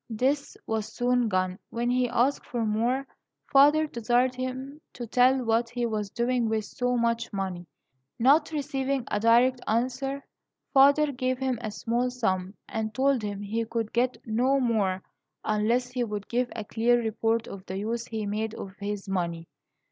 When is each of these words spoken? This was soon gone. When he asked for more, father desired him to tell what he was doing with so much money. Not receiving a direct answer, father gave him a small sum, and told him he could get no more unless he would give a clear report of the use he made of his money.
This 0.09 0.57
was 0.65 0.87
soon 0.91 1.27
gone. 1.27 1.59
When 1.69 1.91
he 1.91 2.09
asked 2.09 2.47
for 2.47 2.65
more, 2.65 3.05
father 3.53 3.85
desired 3.85 4.33
him 4.33 4.81
to 4.93 5.05
tell 5.05 5.45
what 5.45 5.69
he 5.69 5.85
was 5.85 6.09
doing 6.09 6.49
with 6.49 6.65
so 6.65 6.97
much 6.97 7.31
money. 7.31 7.67
Not 8.17 8.51
receiving 8.51 9.03
a 9.11 9.19
direct 9.19 9.61
answer, 9.67 10.25
father 10.73 11.11
gave 11.11 11.37
him 11.37 11.59
a 11.61 11.69
small 11.69 12.09
sum, 12.09 12.55
and 12.67 12.95
told 12.95 13.21
him 13.21 13.43
he 13.43 13.63
could 13.63 13.93
get 13.93 14.17
no 14.25 14.59
more 14.59 15.03
unless 15.45 15.91
he 15.91 16.03
would 16.03 16.27
give 16.27 16.49
a 16.55 16.65
clear 16.65 16.97
report 16.99 17.47
of 17.47 17.63
the 17.67 17.77
use 17.77 18.07
he 18.07 18.25
made 18.25 18.55
of 18.55 18.73
his 18.79 19.07
money. 19.07 19.47